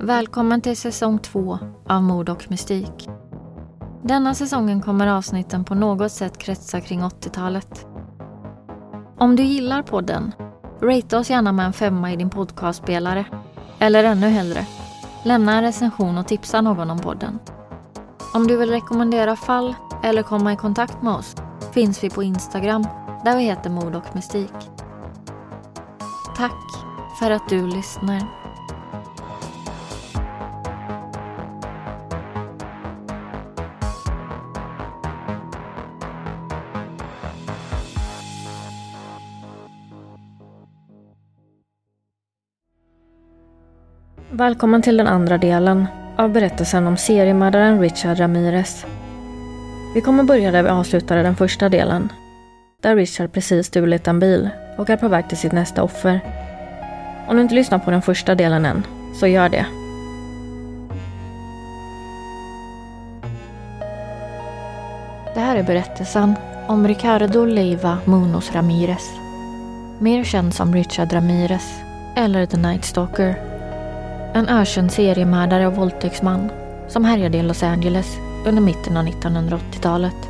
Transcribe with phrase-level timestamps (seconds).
[0.00, 1.58] Välkommen till säsong två
[1.88, 3.08] av Mord och mystik.
[4.02, 7.86] Denna säsongen kommer avsnitten på något sätt kretsa kring 80-talet.
[9.18, 10.32] Om du gillar podden,
[10.82, 13.24] rate oss gärna med en femma i din podcastspelare.
[13.78, 14.66] Eller ännu hellre,
[15.24, 17.38] lämna en recension och tipsa någon om podden.
[18.34, 21.36] Om du vill rekommendera fall eller komma i kontakt med oss
[21.72, 22.86] finns vi på Instagram
[23.24, 24.54] där vi heter Mord och mystik.
[26.36, 26.64] Tack
[27.18, 28.37] för att du lyssnar.
[44.38, 48.86] Välkommen till den andra delen av berättelsen om seriemördaren Richard Ramirez.
[49.94, 52.12] Vi kommer börja där vi avslutade den första delen.
[52.82, 56.20] Där Richard precis stulit en bil och är på väg till sitt nästa offer.
[57.28, 59.66] Om du inte lyssnar på den första delen än, så gör det.
[65.34, 66.34] Det här är berättelsen
[66.66, 69.10] om Ricardo Leiva Munoz Ramirez.
[69.98, 71.80] Mer känd som Richard Ramirez,
[72.16, 73.47] eller The Night Stalker.
[74.34, 76.50] En ökänd seriemördare och våldtäktsman
[76.88, 80.28] som härjade i Los Angeles under mitten av 1980-talet.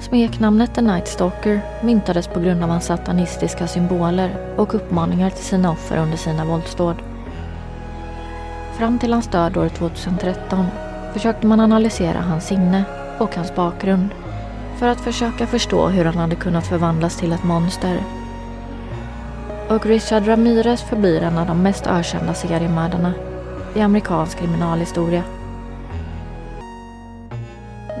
[0.00, 5.70] Smeknamnet The Night Stalker myntades på grund av hans satanistiska symboler och uppmaningar till sina
[5.70, 6.96] offer under sina våldsdåd.
[8.78, 10.66] Fram till hans död år 2013
[11.12, 12.84] försökte man analysera hans sinne
[13.18, 14.08] och hans bakgrund
[14.78, 18.17] för att försöka förstå hur han hade kunnat förvandlas till ett monster.
[19.70, 23.12] Och Richard Ramirez förblir en av de mest ökända seriemördarna
[23.74, 25.22] i amerikansk kriminalhistoria.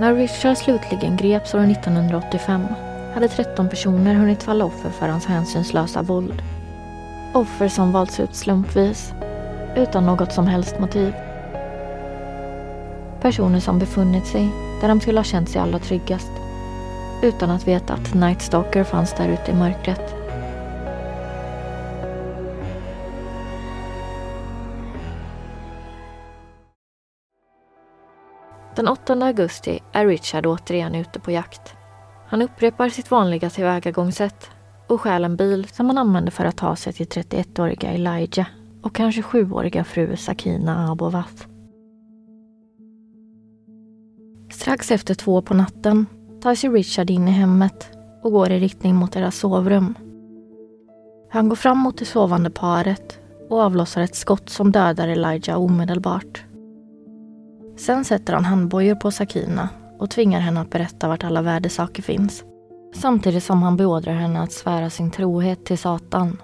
[0.00, 2.66] När Richard slutligen greps år 1985
[3.14, 6.42] hade 13 personer hunnit falla offer för hans hänsynslösa våld.
[7.34, 9.12] Offer som valts ut slumpvis,
[9.76, 11.14] utan något som helst motiv.
[13.20, 14.48] Personer som befunnit sig
[14.80, 16.32] där de skulle ha känt sig allra tryggast,
[17.22, 20.17] utan att veta att Night Stalker fanns där ute i mörkret.
[28.78, 31.74] Den 8 augusti är Richard återigen ute på jakt.
[32.26, 34.50] Han upprepar sitt vanliga tillvägagångssätt
[34.86, 38.46] och stjäl en bil som han använder för att ta sig till 31-åriga Elijah
[38.82, 41.46] och kanske 7-åriga fru Sakina Abovaf.
[44.50, 46.06] Strax efter två på natten
[46.42, 47.90] tar sig Richard in i hemmet
[48.22, 49.94] och går i riktning mot deras sovrum.
[51.30, 53.18] Han går fram mot det sovande paret
[53.48, 56.47] och avlossar ett skott som dödar Elijah omedelbart.
[57.78, 59.68] Sen sätter han handbojor på Sakina
[59.98, 62.44] och tvingar henne att berätta vart alla värdesaker finns.
[62.94, 66.42] Samtidigt som han beordrar henne att svära sin trohet till Satan.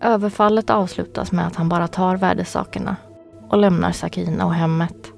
[0.00, 2.96] Överfallet avslutas med att han bara tar värdesakerna
[3.48, 5.12] och lämnar Sakina och hemmet.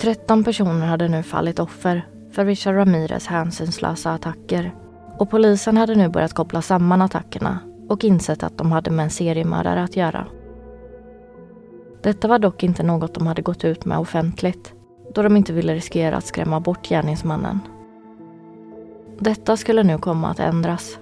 [0.00, 4.74] 13 personer hade nu fallit offer för Richard Ramirez hänsynslösa attacker
[5.18, 9.10] och polisen hade nu börjat koppla samman attackerna och insett att de hade med en
[9.10, 10.26] seriemördare att göra.
[12.02, 14.74] Detta var dock inte något de hade gått ut med offentligt
[15.14, 17.60] då de inte ville riskera att skrämma bort gärningsmannen.
[19.18, 20.98] Detta skulle nu komma att ändras.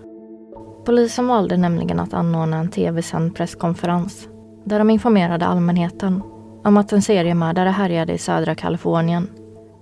[0.84, 4.28] Polisen valde nämligen att anordna en tv-sänd presskonferens
[4.64, 6.22] där de informerade allmänheten
[6.64, 9.28] om att en seriemördare härjade i södra Kalifornien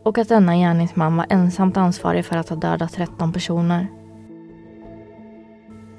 [0.02, 3.86] och att denna gärningsman var ensamt ansvarig för att ha dödat 13 personer.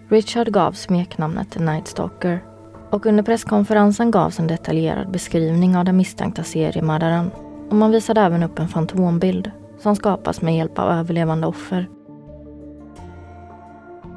[0.10, 2.49] Richard gav smeknamnet The Night Stalker
[2.90, 7.32] och under presskonferensen gavs en detaljerad beskrivning av den misstänkta seriemördaren
[7.70, 11.90] och man visade även upp en fantombild som skapas med hjälp av överlevande offer.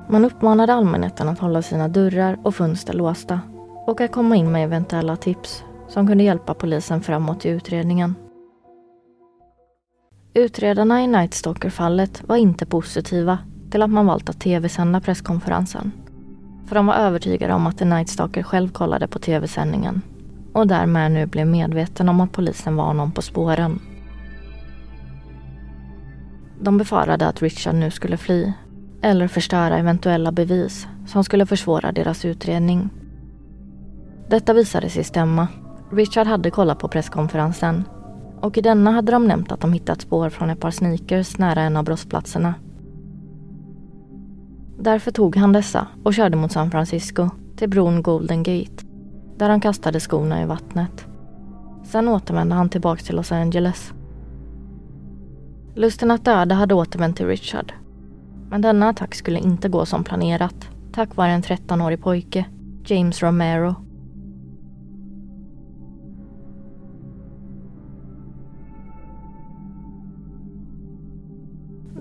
[0.09, 3.41] Man uppmanade allmänheten att hålla sina dörrar och fönster låsta
[3.87, 8.15] och att komma in med eventuella tips som kunde hjälpa polisen framåt i utredningen.
[10.35, 13.39] Utredarna i Night Stalker-fallet var inte positiva
[13.71, 15.93] till att man valt att tv-sända presskonferensen.
[16.73, 20.03] För de var övertygade om att The Night Stalker själv kollade på tv-sändningen
[20.53, 23.81] och därmed nu blev medveten om att polisen var någon på spåren.
[26.61, 28.53] De befarade att Richard nu skulle fly
[29.03, 32.91] eller förstöra eventuella bevis som skulle försvåra deras utredning.
[34.29, 35.49] Detta visade sig stämma.
[35.91, 37.85] Richard hade kollat på presskonferensen
[38.41, 41.63] och i denna hade de nämnt att de hittat spår från ett par sneakers nära
[41.63, 42.55] en av brottsplatserna.
[44.83, 48.85] Därför tog han dessa och körde mot San Francisco till bron Golden Gate
[49.37, 51.07] där han kastade skorna i vattnet.
[51.85, 53.93] Sen återvände han tillbaka till Los Angeles.
[55.75, 57.73] Lusten att döda hade återvänt till Richard.
[58.51, 62.45] Men denna attack skulle inte gå som planerat tack vare en 13-årig pojke
[62.85, 63.75] James Romero.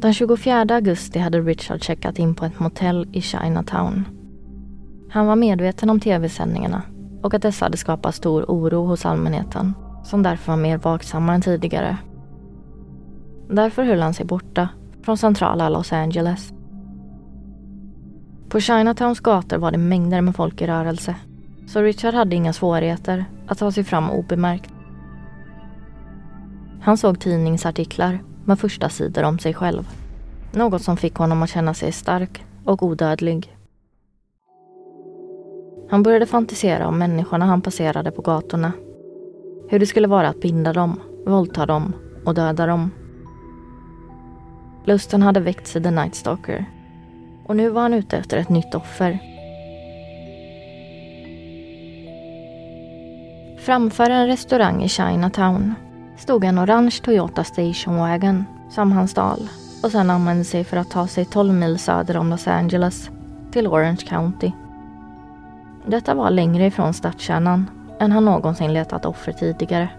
[0.02, 4.06] Den 24 augusti hade Richard checkat in på ett motell i Chinatown.
[5.10, 6.82] Han var medveten om tv-sändningarna
[7.24, 11.42] och att dessa hade skapat stor oro hos allmänheten som därför var mer vaksamma än
[11.42, 11.98] tidigare.
[13.50, 14.70] Därför höll han sig borta
[15.04, 16.54] från centrala Los Angeles.
[18.50, 21.16] På Chinatowns gator var det mängder med folk i rörelse
[21.68, 24.74] så Richard hade inga svårigheter att ta sig fram obemärkt.
[26.82, 29.90] Han såg tidningsartiklar med första sidor om sig själv.
[30.52, 33.58] Något som fick honom att känna sig stark och odödlig.
[35.90, 38.72] Han började fantisera om människorna han passerade på gatorna.
[39.70, 41.94] Hur det skulle vara att binda dem, våldta dem
[42.26, 42.92] och döda dem.
[44.86, 46.66] Lusten hade väckts i The Night Stalker.
[47.46, 49.20] Och nu var han ute efter ett nytt offer.
[53.60, 55.74] Framför en restaurang i Chinatown
[56.22, 59.50] stod en orange Toyota Station Wagon som han stal
[59.84, 63.10] och sen använde sig för att ta sig 12 mil söder om Los Angeles
[63.52, 64.52] till Orange County.
[65.86, 67.70] Detta var längre ifrån stadskärnan
[68.00, 69.90] än han någonsin letat offer tidigare.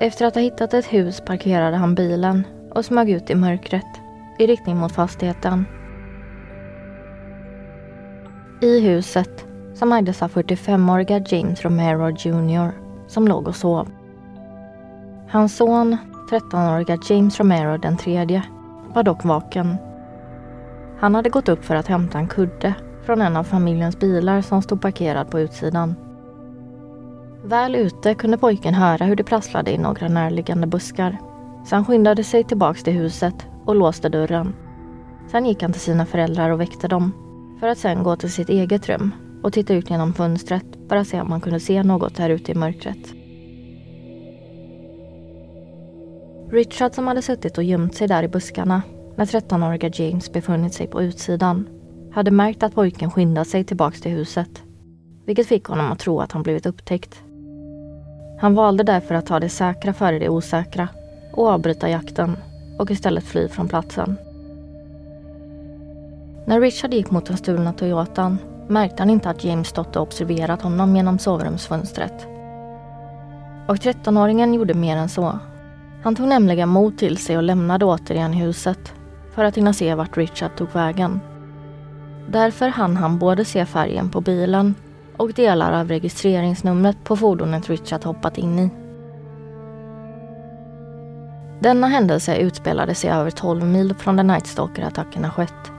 [0.00, 2.44] Efter att ha hittat ett hus parkerade han bilen
[2.74, 4.00] och smög ut i mörkret
[4.38, 5.66] i riktning mot fastigheten.
[8.62, 9.44] I huset
[9.74, 13.88] som ägdes av 45-åriga James Romero Jr som låg och sov.
[15.30, 15.96] Hans son,
[16.30, 18.42] 13-åriga James Romero den tredje,
[18.94, 19.76] var dock vaken.
[21.00, 24.62] Han hade gått upp för att hämta en kudde från en av familjens bilar som
[24.62, 25.94] stod parkerad på utsidan.
[27.44, 31.18] Väl ute kunde pojken höra hur det prasslade i några närliggande buskar.
[31.64, 34.54] Så han skyndade sig tillbaks till huset och låste dörren.
[35.30, 37.12] Sen gick han till sina föräldrar och väckte dem.
[37.60, 39.10] För att sen gå till sitt eget rum
[39.42, 42.52] och titta ut genom fönstret för att se om han kunde se något här ute
[42.52, 43.14] i mörkret.
[46.50, 48.82] Richard som hade suttit och gömt sig där i buskarna
[49.16, 51.68] när 13-åriga James befunnit sig på utsidan
[52.12, 54.62] hade märkt att pojken skyndat sig tillbaks till huset.
[55.26, 57.22] Vilket fick honom att tro att han blivit upptäckt.
[58.40, 60.88] Han valde därför att ta det säkra före det osäkra
[61.32, 62.36] och avbryta jakten
[62.78, 64.16] och istället fly från platsen.
[66.46, 70.62] När Richard gick mot den stulna Toyotan märkte han inte att James stått och observerat
[70.62, 72.26] honom genom sovrumsfönstret.
[73.68, 75.38] Och 13-åringen gjorde mer än så.
[76.02, 78.92] Han tog nämligen mod till sig och lämnade återigen huset
[79.34, 81.20] för att hinna se vart Richard tog vägen.
[82.28, 84.74] Därför hann han både se färgen på bilen
[85.16, 88.70] och delar av registreringsnumret på fordonet Richard hoppat in i.
[91.60, 95.72] Denna händelse utspelade sig över 12 mil från där Nightstalker-attackerna skett.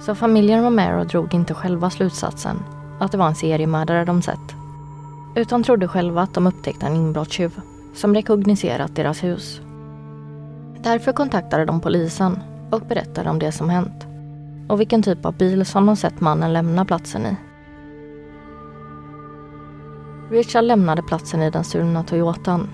[0.00, 2.56] Så familjen Romero drog inte själva slutsatsen
[3.00, 4.54] att det var en seriemördare de sett.
[5.34, 7.60] Utan trodde själva att de upptäckte en inbrottstjuv
[7.94, 9.60] som rekogniserat deras hus.
[10.82, 12.38] Därför kontaktade de polisen
[12.70, 14.06] och berättade om det som hänt
[14.68, 17.36] och vilken typ av bil som de sett mannen lämna platsen i.
[20.30, 22.68] Richard lämnade platsen i den stulna Toyotan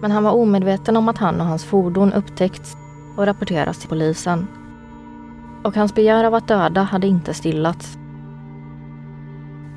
[0.00, 2.76] men han var omedveten om att han och hans fordon upptäckts
[3.16, 4.48] och rapporterats till polisen.
[5.64, 7.98] Och hans begär av att döda hade inte stillats.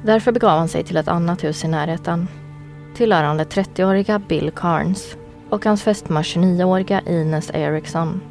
[0.03, 2.27] Därför begav han sig till ett annat hus i närheten.
[2.95, 5.17] Tillhörande 30-åriga Bill Carnes
[5.49, 8.21] och hans fästmö 29-åriga Ines Eriksson.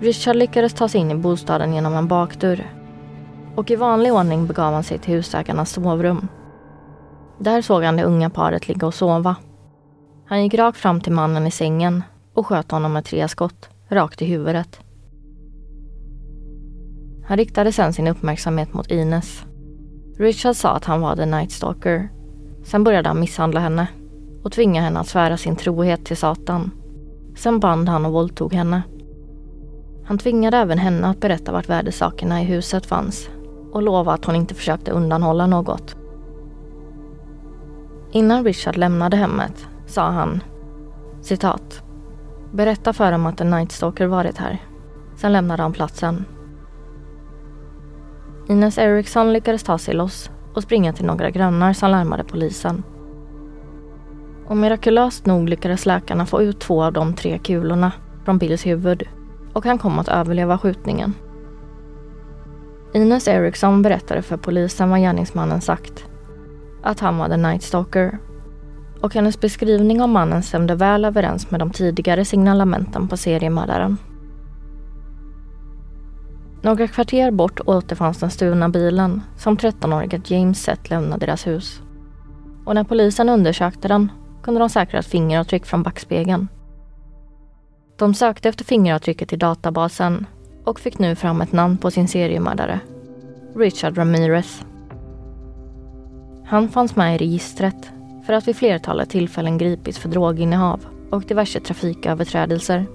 [0.00, 2.72] Richard lyckades ta sig in i bostaden genom en bakdörr.
[3.56, 6.28] Och i vanlig ordning begav han sig till husägarnas sovrum.
[7.38, 9.36] Där såg han det unga paret ligga och sova.
[10.26, 12.02] Han gick rakt fram till mannen i sängen
[12.34, 14.80] och sköt honom med tre skott, rakt i huvudet.
[17.24, 19.44] Han riktade sen sin uppmärksamhet mot Ines.
[20.18, 22.08] Richard sa att han var The Night Stalker.
[22.64, 23.86] Sen började han misshandla henne
[24.42, 26.70] och tvinga henne att svära sin trohet till Satan.
[27.36, 28.82] Sen band han och våldtog henne.
[30.04, 33.30] Han tvingade även henne att berätta vart värdesakerna i huset fanns
[33.72, 35.96] och lova att hon inte försökte undanhålla något.
[38.12, 40.42] Innan Richard lämnade hemmet sa han
[41.20, 41.82] citat.
[42.52, 44.58] Berätta för dem att en Nightstalker varit här.
[45.16, 46.24] Sen lämnade han platsen.
[48.48, 52.82] Ines Eriksson lyckades ta sig loss och springa till några grannar som larmade polisen.
[54.46, 57.92] Och mirakulöst nog lyckades läkarna få ut två av de tre kulorna
[58.24, 59.08] från Bills huvud
[59.52, 61.14] och han kom att överleva skjutningen.
[62.94, 66.04] Ines Eriksson berättade för polisen vad gärningsmannen sagt.
[66.82, 68.18] Att han var The Nightstalker
[69.00, 73.96] och hennes beskrivning av mannen stämde väl överens med de tidigare signalementen på seriemördaren.
[76.62, 81.80] Några kvarter bort återfanns den stulna bilen som 13-åriga James sett lämna deras hus.
[82.64, 86.48] Och när polisen undersökte den kunde de säkra ett fingeravtryck från backspegeln.
[87.96, 90.26] De sökte efter fingeravtrycket i databasen
[90.64, 92.80] och fick nu fram ett namn på sin seriemördare.
[93.56, 94.62] Richard Ramirez.
[96.46, 97.90] Han fanns med i registret
[98.26, 102.86] för att vid flertalet tillfällen gripits för droginnehav och diverse trafiköverträdelser.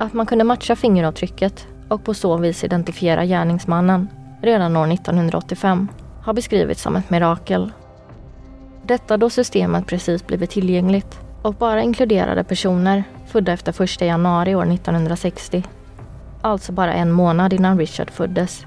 [0.00, 4.08] Att man kunde matcha fingeravtrycket och på så vis identifiera gärningsmannen
[4.42, 5.88] redan år 1985
[6.22, 7.72] har beskrivits som ett mirakel.
[8.82, 14.72] Detta då systemet precis blivit tillgängligt och bara inkluderade personer födda efter 1 januari år
[14.72, 15.64] 1960.
[16.40, 18.66] Alltså bara en månad innan Richard föddes.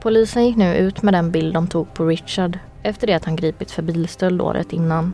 [0.00, 3.36] Polisen gick nu ut med den bild de tog på Richard efter det att han
[3.36, 5.12] gripits för bilstöld året innan.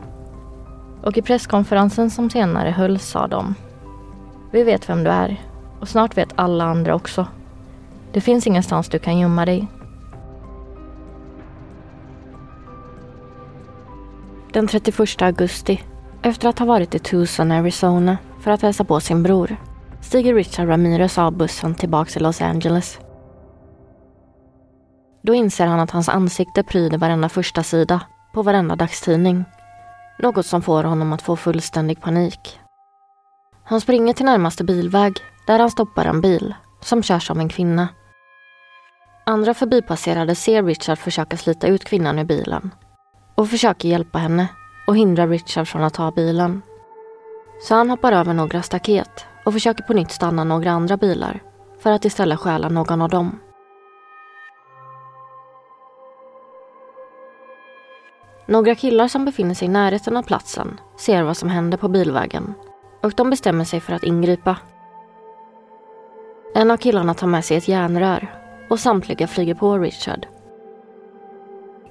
[1.03, 3.55] Och i presskonferensen som senare hölls sa de
[4.51, 5.41] Vi vet vem du är
[5.79, 7.27] och snart vet alla andra också.
[8.13, 9.67] Det finns ingenstans du kan gömma dig.
[14.53, 15.81] Den 31 augusti,
[16.21, 19.55] efter att ha varit i Tucson, Arizona för att hälsa på sin bror,
[20.01, 22.99] stiger Richard Ramirez av bussen tillbaka till Los Angeles.
[25.21, 28.01] Då inser han att hans ansikte pryder varenda första sida
[28.33, 29.45] på varenda dagstidning.
[30.19, 32.59] Något som får honom att få fullständig panik.
[33.63, 35.13] Han springer till närmaste bilväg
[35.47, 37.87] där han stoppar en bil som körs av en kvinna.
[39.25, 42.71] Andra förbipasserade ser Richard försöka slita ut kvinnan ur bilen
[43.35, 44.47] och försöker hjälpa henne
[44.87, 46.61] och hindra Richard från att ta bilen.
[47.61, 51.39] Så han hoppar över några staket och försöker på nytt stanna några andra bilar
[51.79, 53.39] för att istället stjäla någon av dem.
[58.45, 62.53] Några killar som befinner sig i närheten av platsen ser vad som händer på bilvägen
[63.03, 64.57] och de bestämmer sig för att ingripa.
[66.57, 68.27] En av killarna tar med sig ett järnrör
[68.69, 70.27] och samtliga flyger på Richard.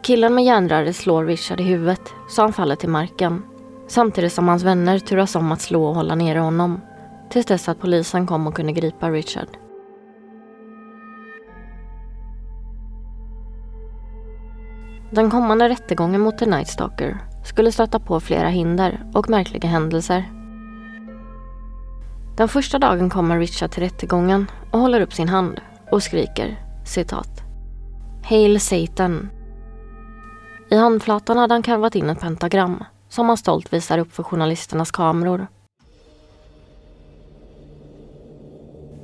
[0.02, 3.42] Killen med järnröret slår Richard i huvudet så han faller till marken
[3.86, 6.80] samtidigt som hans vänner turas om att slå och hålla nere honom
[7.30, 9.48] tills dess att polisen kom och kunde gripa Richard.
[15.10, 20.35] Den kommande rättegången mot The Night Stalker skulle stöta på flera hinder och märkliga händelser.
[22.36, 27.42] Den första dagen kommer Richard till rättegången och håller upp sin hand och skriker citat
[28.24, 29.28] Hail Satan.
[30.70, 34.90] I handflatan hade han karvat in ett pentagram som han stolt visar upp för journalisternas
[34.90, 35.46] kameror.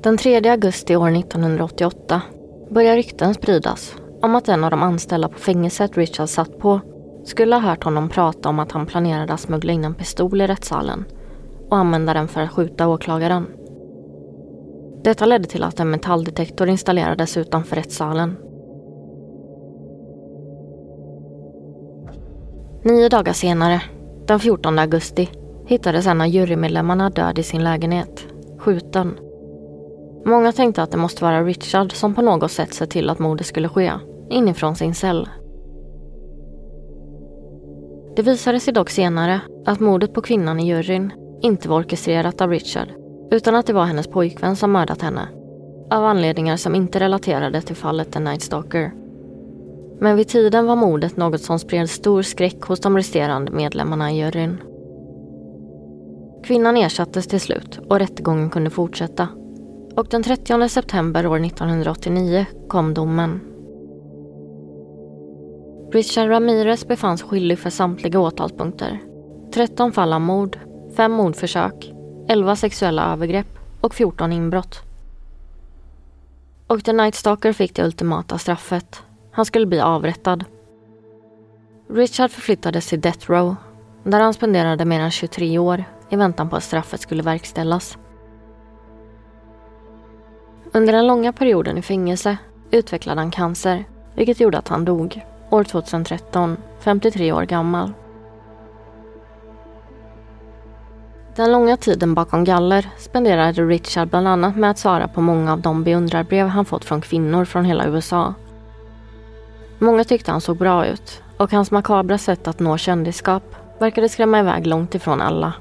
[0.02, 2.22] Den 3 augusti år 1988
[2.70, 6.80] börjar rykten spridas om att en av de anställda på fängelset Richard satt på
[7.24, 10.46] skulle ha hört honom prata om att han planerade att smuggla in en pistol i
[10.46, 11.04] rättssalen
[11.72, 13.46] och använda den för att skjuta åklagaren.
[15.04, 18.36] Detta ledde till att en metalldetektor installerades utanför rättssalen.
[22.84, 23.82] Nio dagar senare,
[24.26, 25.30] den 14 augusti,
[25.66, 28.26] hittades en av jurymedlemmarna död i sin lägenhet,
[28.58, 29.18] skjuten.
[30.24, 33.46] Många tänkte att det måste vara Richard som på något sätt sett till att mordet
[33.46, 33.92] skulle ske
[34.30, 35.28] inifrån sin cell.
[38.16, 41.12] Det visade sig dock senare att mordet på kvinnan i juryn
[41.42, 42.88] inte var orkestrerat av Richard
[43.30, 45.28] utan att det var hennes pojkvän som mördat henne.
[45.90, 48.92] Av anledningar som inte relaterade till fallet The Night Stalker.
[50.00, 54.18] Men vid tiden var mordet något som spred stor skräck hos de resterande medlemmarna i
[54.18, 54.62] juryn.
[56.44, 59.28] Kvinnan ersattes till slut och rättegången kunde fortsätta.
[59.96, 63.40] Och den 30 september år 1989 kom domen.
[65.92, 68.99] Richard Ramirez befanns skyldig för samtliga åtalspunkter.
[69.54, 70.58] 13 fall av mord,
[70.96, 71.92] Fem mordförsök,
[72.28, 74.82] 11 sexuella övergrepp och 14 inbrott.
[76.66, 79.02] Och The Night Stalker fick det ultimata straffet.
[79.32, 80.44] Han skulle bli avrättad.
[81.90, 83.56] Richard förflyttades till Death Row
[84.04, 87.99] där han spenderade mer än 23 år i väntan på att straffet skulle verkställas.
[90.72, 92.37] Under den långa perioden i fängelse
[92.70, 93.84] utvecklade han cancer
[94.14, 97.92] vilket gjorde att han dog år 2013, 53 år gammal.
[101.36, 105.60] Den långa tiden bakom galler spenderade Richard bland annat med att svara på många av
[105.60, 108.34] de beundrarbrev han fått från kvinnor från hela USA.
[109.78, 113.42] Många tyckte han såg bra ut och hans makabra sätt att nå kändisskap
[113.78, 115.52] verkade skrämma iväg långt ifrån alla.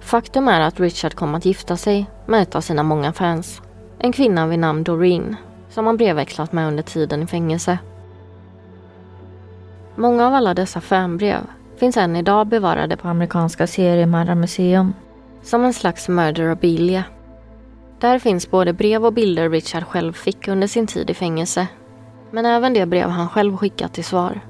[0.00, 3.62] Faktum är att Richard kom att gifta sig med ett av sina många fans.
[3.98, 5.36] En kvinna vid namn Doreen
[5.70, 7.78] som han brevväxlat med under tiden i fängelse.
[9.94, 11.40] Många av alla dessa fanbrev
[11.84, 14.94] finns än idag bevarade på amerikanska seriemördarmuseum
[15.42, 17.04] som en slags murderabilia.
[18.00, 21.66] Där finns både brev och bilder Richard själv fick under sin tid i fängelse.
[22.30, 24.40] Men även det brev han själv skickat till svar.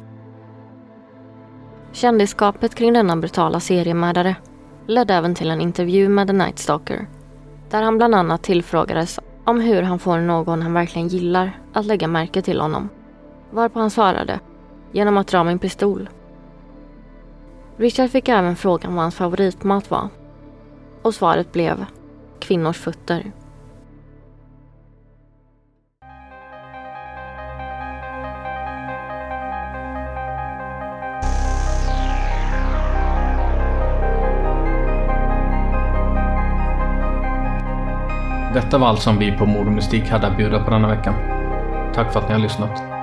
[1.93, 4.37] Kändisskapet kring denna brutala seriemördare
[4.87, 7.07] ledde även till en intervju med The Night Stalker.
[7.71, 12.09] Där han bland annat tillfrågades om hur han får någon han verkligen gillar att lägga
[12.09, 12.89] märke till honom.
[13.51, 14.41] Varpå han svarade,
[14.93, 16.09] genom att dra min pistol.
[17.77, 20.09] Richard fick även frågan vad hans favoritmat var.
[21.03, 21.85] Och svaret blev
[22.41, 23.33] kvinnors fötter.
[38.55, 41.15] Detta var allt som vi på Mord och Mystik hade att bjuda på denna veckan.
[41.95, 42.94] Tack för att ni har lyssnat.